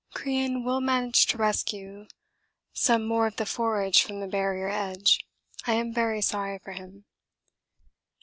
[0.15, 2.07] Crean will manage to rescue
[2.73, 5.19] some more of the forage from the Barrier edge
[5.67, 7.05] I am very sorry for him.